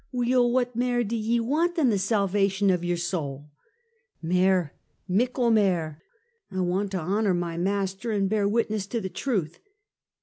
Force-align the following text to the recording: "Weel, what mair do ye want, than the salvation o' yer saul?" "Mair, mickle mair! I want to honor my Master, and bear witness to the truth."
"Weel, 0.11 0.51
what 0.51 0.75
mair 0.75 1.03
do 1.03 1.15
ye 1.15 1.39
want, 1.39 1.75
than 1.75 1.89
the 1.89 1.99
salvation 1.99 2.71
o' 2.71 2.81
yer 2.81 2.95
saul?" 2.97 3.51
"Mair, 4.19 4.73
mickle 5.07 5.51
mair! 5.51 6.01
I 6.49 6.59
want 6.61 6.89
to 6.93 6.97
honor 6.99 7.35
my 7.35 7.55
Master, 7.55 8.11
and 8.11 8.27
bear 8.27 8.47
witness 8.47 8.87
to 8.87 8.99
the 8.99 9.09
truth." 9.09 9.59